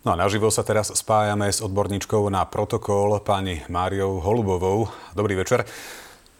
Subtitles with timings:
[0.00, 4.88] No a naživo sa teraz spájame s odborníčkou na protokol pani Máriou Holubovou.
[5.12, 5.68] Dobrý večer.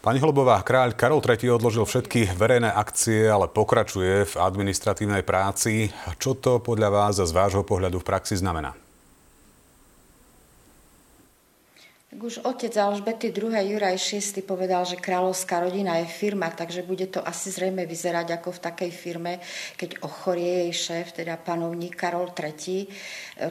[0.00, 5.92] Pani Holubová, kráľ Karol III odložil všetky verejné akcie, ale pokračuje v administratívnej práci.
[6.16, 8.72] Čo to podľa vás z vášho pohľadu v praxi znamená?
[12.10, 13.54] Tak už otec Alžbety II.
[13.54, 18.50] Juraj VI povedal, že kráľovská rodina je firma, takže bude to asi zrejme vyzerať ako
[18.50, 19.32] v takej firme,
[19.78, 22.90] keď ochorie jej šéf, teda panovník Karol III.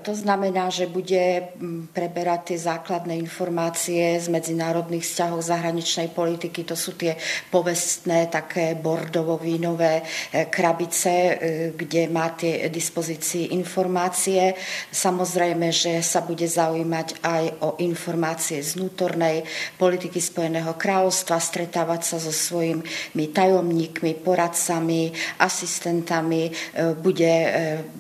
[0.04, 1.56] To znamená, že bude
[1.96, 6.68] preberať tie základné informácie z medzinárodných vzťahov zahraničnej politiky.
[6.68, 7.16] To sú tie
[7.48, 11.34] povestné, také bordovo-vínové e, krabice, e,
[11.80, 14.52] kde má tie dispozícii informácie.
[14.92, 19.38] Samozrejme, že sa bude zaujímať aj o informácie informácie z vnútornej
[19.78, 26.52] politiky Spojeného kráľovstva, stretávať sa so svojimi tajomníkmi, poradcami, asistentami, e,
[26.98, 27.50] bude e,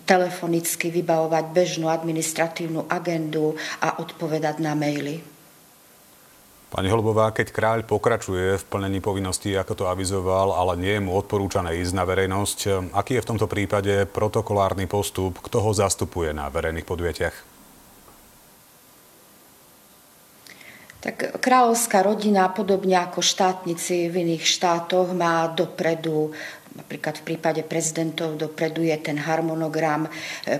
[0.09, 5.21] telefonicky vybavovať bežnú administratívnu agendu a odpovedať na maily.
[6.69, 11.17] Pani Holubová, keď kráľ pokračuje v plnení povinností, ako to avizoval, ale nie je mu
[11.17, 16.45] odporúčané ísť na verejnosť, aký je v tomto prípade protokolárny postup, kto ho zastupuje na
[16.45, 17.58] verejných podujatiach?
[20.99, 26.35] Tak kráľovská rodina, podobne ako štátnici v iných štátoch, má dopredu
[26.79, 30.09] Napríklad v prípade prezidentov dopredu je ten harmonogram e,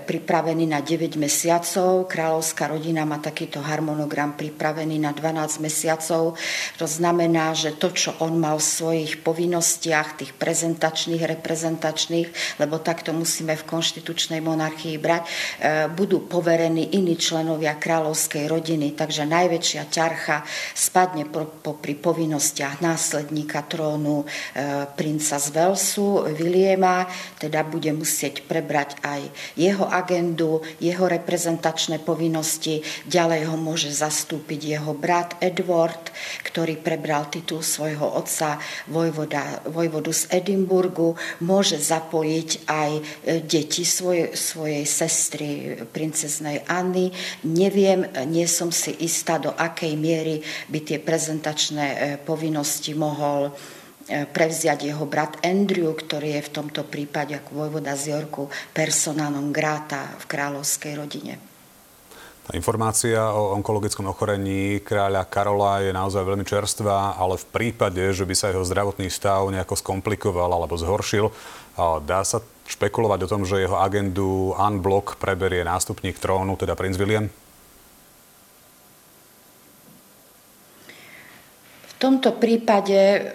[0.04, 2.04] pripravený na 9 mesiacov.
[2.12, 6.36] Kráľovská rodina má takýto harmonogram pripravený na 12 mesiacov.
[6.76, 13.16] To znamená, že to, čo on mal v svojich povinnostiach, tých prezentačných, reprezentačných, lebo takto
[13.16, 15.28] musíme v konštitučnej monarchii brať, e,
[15.88, 18.92] budú poverení iní členovia kráľovskej rodiny.
[18.92, 20.44] Takže najväčšia ťarcha
[20.76, 21.24] spadne
[21.64, 27.06] popri povinnostiach následníka trónu e, princa z Velsu, Williama,
[27.38, 29.20] teda bude musieť prebrať aj
[29.54, 32.82] jeho agendu, jeho reprezentačné povinnosti.
[33.06, 36.10] Ďalej ho môže zastúpiť jeho brat Edward,
[36.46, 38.58] ktorý prebral titul svojho otca
[38.90, 41.14] vojvoda, vojvodu z Edimburgu.
[41.42, 43.02] Môže zapojiť aj e,
[43.44, 47.14] deti svoje, svojej sestry princeznej Anny.
[47.46, 53.79] Neviem, nie som si istá, do akej miery by tie prezentačné e, povinnosti mohol E,
[54.10, 60.18] prevziať jeho brat Andrew, ktorý je v tomto prípade ako vojvoda z Jorku personálnom gráta
[60.18, 61.38] v kráľovskej rodine.
[62.40, 68.26] Tá informácia o onkologickom ochorení kráľa Karola je naozaj veľmi čerstvá, ale v prípade, že
[68.26, 71.30] by sa jeho zdravotný stav nejako skomplikoval alebo zhoršil,
[72.02, 77.30] dá sa špekulovať o tom, že jeho agendu unblock preberie nástupník trónu, teda princ William?
[81.86, 83.30] V tomto prípade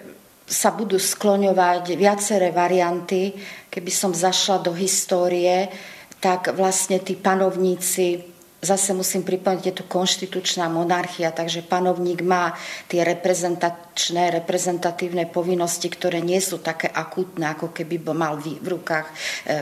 [0.45, 3.33] sa budú skloňovať viaceré varianty.
[3.69, 5.67] Keby som zašla do histórie,
[6.21, 8.34] tak vlastne tí panovníci
[8.65, 12.57] zase musím pripomenúť, je to konštitučná monarchia, takže panovník má
[12.89, 19.13] tie reprezentačné, reprezentatívne povinnosti, ktoré nie sú také akútne, ako keby mal v rukách e,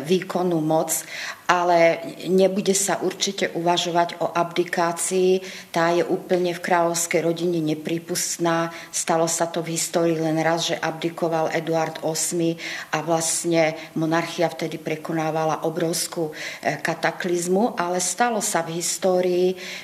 [0.08, 1.04] výkonnú moc,
[1.44, 2.00] ale
[2.32, 5.44] nebude sa určite uvažovať o abdikácii.
[5.76, 8.72] Tá je úplne v kráľovskej rodine nepripustná.
[8.90, 12.58] Stalo sa to v histórii len raz, že abdikoval Eduard VIII
[12.96, 18.92] a vlastne monarchia vtedy prekonávala obrovskú e, kataklizmu, ale stalo sa v histórii,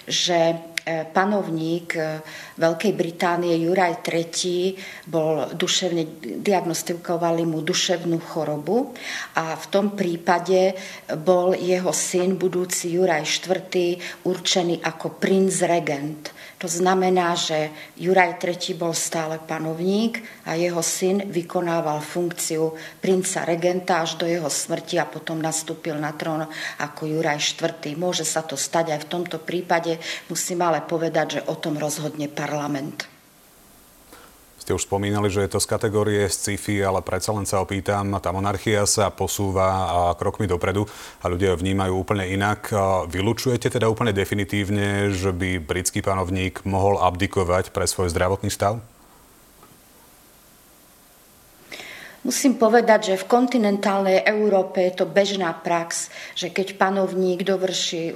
[0.08, 0.79] že E,
[1.12, 2.22] panovník e,
[2.60, 4.76] Veľkej Británie Juraj III
[5.08, 6.04] bol duševne,
[6.44, 8.92] diagnostikovali mu duševnú chorobu
[9.40, 10.76] a v tom prípade
[11.24, 16.36] bol jeho syn, budúci Juraj IV, určený ako princ regent.
[16.60, 24.04] To znamená, že Juraj III bol stále panovník a jeho syn vykonával funkciu princa regenta
[24.04, 26.44] až do jeho smrti a potom nastúpil na trón
[26.84, 27.96] ako Juraj IV.
[27.96, 32.28] Môže sa to stať aj v tomto prípade, musím ale povedať, že o tom rozhodne
[32.28, 33.08] parlament
[34.70, 38.30] ste už spomínali, že je to z kategórie sci-fi, ale predsa len sa opýtam, tá
[38.30, 40.86] monarchia sa posúva krokmi dopredu
[41.18, 42.70] a ľudia vnímajú úplne inak.
[43.10, 48.78] Vylučujete teda úplne definitívne, že by britský panovník mohol abdikovať pre svoj zdravotný stav?
[52.20, 58.12] Musím povedať, že v kontinentálnej Európe je to bežná prax, že keď panovník dovrší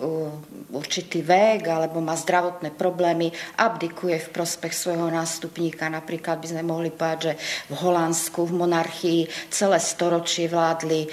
[0.75, 5.87] určitý vek alebo má zdravotné problémy, abdikuje v prospech svojho nástupníka.
[5.87, 7.33] Napríklad by sme mohli povedať, že
[7.71, 11.09] v Holandsku, v monarchii celé storočie vládli e,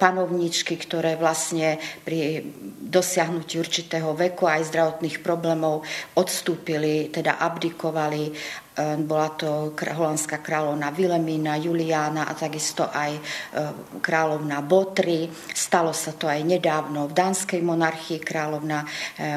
[0.00, 1.76] panovníčky, ktoré vlastne
[2.08, 2.40] pri
[2.80, 5.84] dosiahnutí určitého veku aj zdravotných problémov
[6.16, 8.32] odstúpili, teda abdikovali
[9.04, 13.18] bola to holandská kráľovna Vilemína, Juliána a takisto aj
[14.00, 15.28] kráľovna Botry.
[15.52, 18.22] Stalo sa to aj nedávno v dánskej monarchii.
[18.22, 18.84] Kráľovna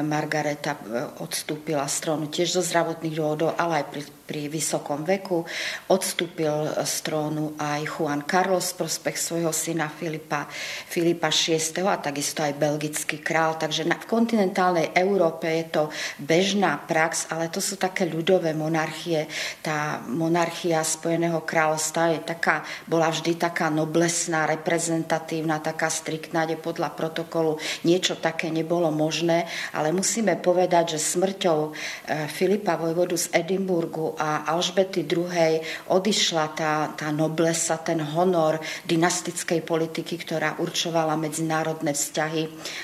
[0.06, 0.76] Margareta
[1.20, 5.44] odstúpila z trónu tiež zo zdravotných dôvodov, ale aj pri pri vysokom veku.
[5.92, 10.48] Odstúpil z trónu aj Juan Carlos v prospech svojho syna Filipa,
[10.88, 11.60] Filipa VI.
[11.84, 13.60] a takisto aj belgický král.
[13.60, 15.82] Takže v kontinentálnej Európe je to
[16.24, 19.28] bežná prax, ale to sú také ľudové monarchie.
[19.60, 26.92] Tá monarchia Spojeného kráľovstva je taká, bola vždy taká noblesná, reprezentatívna, taká striktná, kde podľa
[26.94, 34.16] protokolu niečo také nebolo možné, ale musíme povedať, že smrťou eh, Filipa vojvodu z Edimburgu
[34.18, 35.60] a Alžbety II.
[35.90, 42.42] odišla tá, tá noblesa, ten honor dynastickej politiky, ktorá určovala medzinárodné vzťahy.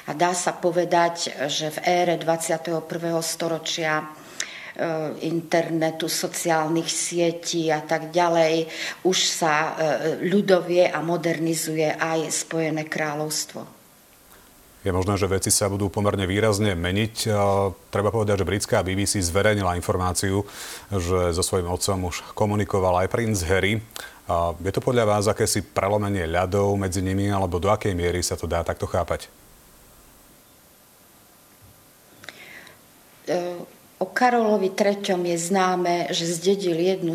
[0.08, 2.82] A dá sa povedať, že v ére 21.
[3.20, 4.04] storočia e,
[5.20, 8.64] internetu, sociálnych sietí a tak ďalej,
[9.04, 9.70] už sa e,
[10.24, 13.80] ľudovie a modernizuje aj Spojené kráľovstvo.
[14.80, 17.28] Je možné, že veci sa budú pomerne výrazne meniť.
[17.92, 20.40] Treba povedať, že britská BBC zverejnila informáciu,
[20.88, 23.76] že so svojím otcom už komunikoval aj princ Harry.
[24.64, 28.48] Je to podľa vás akési prelomenie ľadov medzi nimi, alebo do akej miery sa to
[28.48, 29.28] dá takto chápať?
[33.28, 35.28] Uh O Karolovi III.
[35.28, 37.12] je známe, že zdedil jednu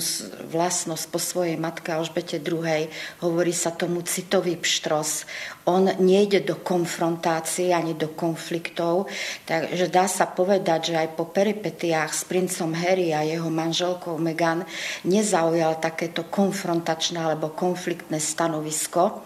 [0.53, 2.85] vlastnosť po svojej matke Alžbete II.
[3.25, 5.25] Hovorí sa tomu citový pštros.
[5.65, 9.09] On nejde do konfrontácie ani do konfliktov,
[9.49, 14.61] takže dá sa povedať, že aj po peripetiách s princom Harry a jeho manželkou Meghan
[15.09, 19.25] nezaujal takéto konfrontačné alebo konfliktné stanovisko.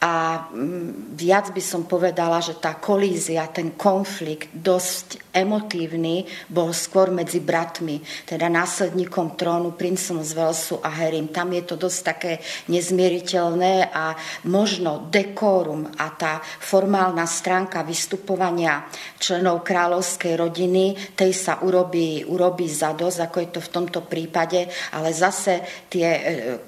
[0.00, 7.12] A mm, viac by som povedala, že tá kolízia, ten konflikt dosť emotívny bol skôr
[7.12, 11.28] medzi bratmi, teda následníkom trónu, princom z Velsu a Herim.
[11.28, 12.32] Tam je to dosť také
[12.72, 14.16] nezmieriteľné a
[14.48, 18.88] možno dekórum a tá formálna stránka vystupovania
[19.20, 24.64] členov kráľovskej rodiny, tej sa urobí, urobí zadosť, ako je to v tomto prípade,
[24.96, 25.60] ale zase
[25.92, 26.20] tie e,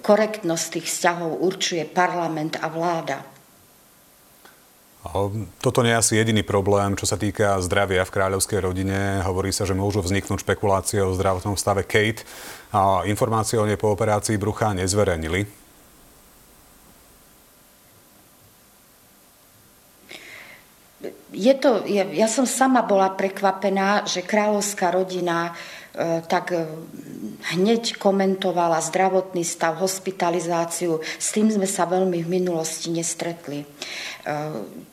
[0.05, 3.22] korektnosť tých vzťahov určuje parlament a vláda.
[5.61, 9.21] Toto nie je asi jediný problém, čo sa týka zdravia v kráľovskej rodine.
[9.21, 12.25] Hovorí sa, že môžu vzniknúť špekulácie o zdravotnom stave Kate.
[13.05, 15.45] Informácie o nej po operácii brucha nezverejnili.
[21.33, 25.53] Je to, ja, ja som sama bola prekvapená, že kráľovská rodina
[25.93, 26.65] E, tak e,
[27.51, 31.03] hneď komentovala zdravotný stav, hospitalizáciu.
[31.03, 33.63] S tým sme sa veľmi v minulosti nestretli.
[33.63, 33.67] E,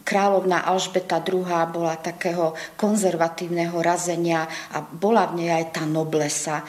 [0.01, 1.46] kráľovná Alžbeta II.
[1.69, 6.66] bola takého konzervatívneho razenia a bola v nej aj tá noblesa,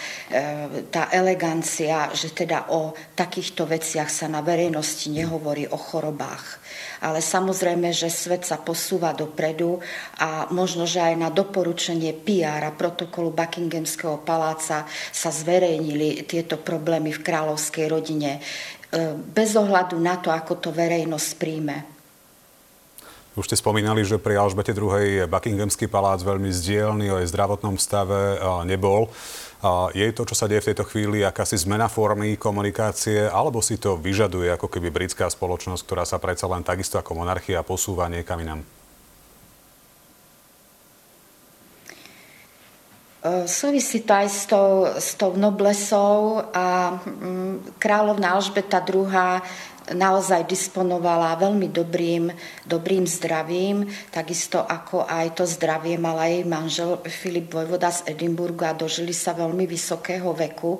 [0.92, 6.60] tá elegancia, že teda o takýchto veciach sa na verejnosti nehovorí o chorobách
[7.00, 9.80] ale samozrejme, že svet sa posúva dopredu
[10.20, 17.16] a možno, že aj na doporučenie PR a protokolu Buckinghamského paláca sa zverejnili tieto problémy
[17.16, 18.40] v kráľovskej rodine e,
[19.16, 22.00] bez ohľadu na to, ako to verejnosť príjme.
[23.38, 25.24] Už ste spomínali, že pri Alžbete II.
[25.30, 28.36] Buckinghamský palác veľmi zdielný o jej zdravotnom stave
[28.66, 29.08] nebol.
[29.92, 34.00] Je to, čo sa deje v tejto chvíli, akási zmena formy komunikácie, alebo si to
[34.00, 38.64] vyžaduje ako keby britská spoločnosť, ktorá sa predsa len takisto ako monarchia posúva niekam inám?
[43.20, 49.12] E, súvisí to aj s tou, s tou noblesou a mm, kráľovna Alžbeta II
[49.94, 52.30] naozaj disponovala veľmi dobrým,
[52.66, 58.76] dobrým zdravím, takisto ako aj to zdravie mala jej manžel Filip Vojvoda z Edimburgu a
[58.76, 60.78] dožili sa veľmi vysokého veku,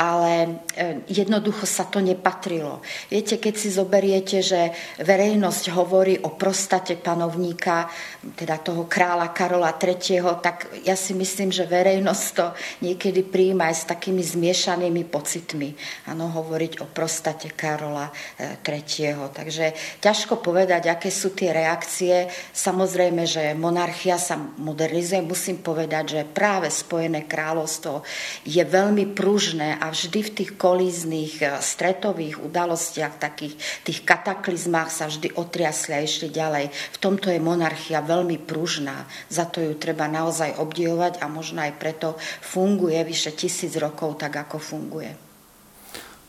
[0.00, 2.80] ale e, jednoducho sa to nepatrilo.
[3.08, 7.88] Viete, keď si zoberiete, že verejnosť hovorí o prostate panovníka,
[8.36, 12.46] teda toho kráľa Karola III., tak ja si myslím, že verejnosť to
[12.84, 15.72] niekedy príjma aj s takými zmiešanými pocitmi.
[16.12, 18.12] Áno, hovoriť o prostate Karola
[18.46, 19.26] e, tretieho.
[19.34, 22.30] Takže ťažko povedať, aké sú tie reakcie.
[22.54, 25.26] Samozrejme, že monarchia sa modernizuje.
[25.26, 28.06] Musím povedať, že práve Spojené kráľovstvo
[28.46, 35.10] je veľmi pružné a vždy v tých kolíznych eh, stretových udalostiach, takých tých kataklizmách sa
[35.10, 36.70] vždy otriasli a išli ďalej.
[36.70, 39.10] V tomto je monarchia veľmi pružná.
[39.26, 44.36] Za to ju treba naozaj obdivovať a možno aj preto funguje vyše tisíc rokov tak,
[44.36, 45.35] ako funguje.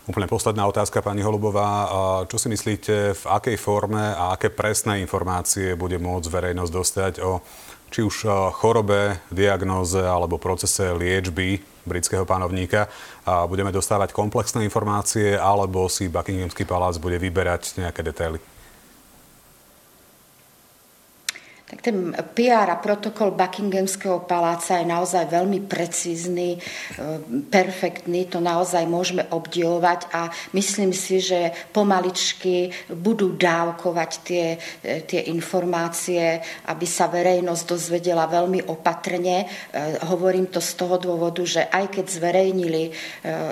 [0.07, 1.91] Úplne posledná otázka, pani Holubová.
[2.31, 7.43] Čo si myslíte, v akej forme a aké presné informácie bude môcť verejnosť dostať o
[7.91, 8.23] či už
[8.55, 12.87] chorobe, diagnóze alebo procese liečby britského panovníka.
[13.51, 18.39] Budeme dostávať komplexné informácie alebo si Buckinghamský palác bude vyberať nejaké detaily?
[21.67, 26.59] Tak ten PR a protokol Buckinghamského paláca je naozaj veľmi precízny, e,
[27.51, 35.27] perfektný, to naozaj môžeme obdivovať a myslím si, že pomaličky budú dávkovať tie, e, tie
[35.27, 36.39] informácie,
[36.71, 39.43] aby sa verejnosť dozvedela veľmi opatrne.
[39.43, 39.45] E,
[40.07, 42.83] hovorím to z toho dôvodu, že aj keď zverejnili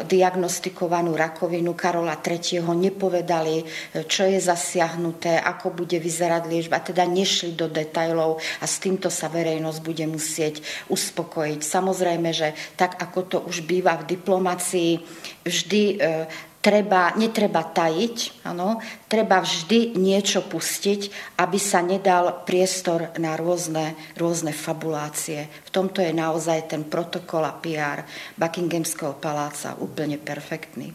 [0.07, 2.63] diagnostikovanú rakovinu Karola III.
[2.63, 3.65] nepovedali,
[4.07, 9.09] čo je zasiahnuté, ako bude vyzerať liečba, teda nešli do detajlov detajlov a s týmto
[9.09, 10.62] sa verejnosť bude musieť
[10.93, 11.59] uspokojiť.
[11.65, 15.01] Samozrejme, že tak ako to už býva v diplomácii,
[15.41, 16.25] vždy e,
[16.62, 18.77] treba, netreba tajiť, ano,
[19.09, 25.50] treba vždy niečo pustiť, aby sa nedal priestor na rôzne, rôzne fabulácie.
[25.65, 28.05] V tomto je naozaj ten protokol a PR
[28.38, 30.93] Buckinghamského paláca úplne perfektný.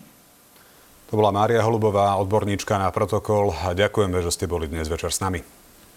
[1.11, 3.51] To bola Mária Holubová, odborníčka na protokol.
[3.75, 5.60] Ďakujeme, že ste boli dnes večer s nami.